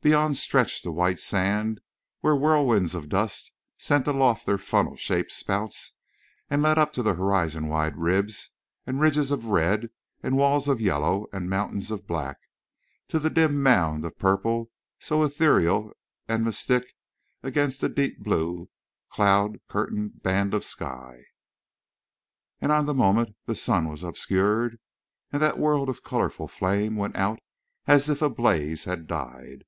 [0.00, 1.80] Beyond stretched the white sand,
[2.20, 5.94] where whirlwinds of dust sent aloft their funnel shaped spouts;
[6.48, 8.50] and it led up to the horizon wide ribs
[8.86, 9.90] and ridges of red
[10.22, 12.38] and walls of yellow and mountains of black,
[13.08, 14.70] to the dim mound of purple
[15.00, 15.92] so ethereal
[16.28, 16.94] and mystic
[17.42, 18.70] against the deep blue
[19.10, 21.22] cloud curtained band of sky.
[22.60, 24.78] And on the moment the sun was obscured
[25.32, 27.40] and that world of colorful flame went out,
[27.88, 29.64] as if a blaze had died.